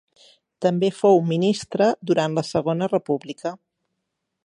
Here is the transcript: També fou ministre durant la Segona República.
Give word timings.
També 0.65 0.89
fou 1.01 1.21
ministre 1.33 1.91
durant 2.11 2.39
la 2.41 2.47
Segona 2.51 2.91
República. 2.97 3.57